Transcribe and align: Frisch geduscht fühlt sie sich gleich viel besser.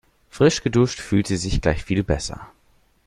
Frisch 0.31 0.63
geduscht 0.63 0.99
fühlt 0.99 1.27
sie 1.27 1.37
sich 1.37 1.61
gleich 1.61 1.83
viel 1.83 2.03
besser. 2.03 2.49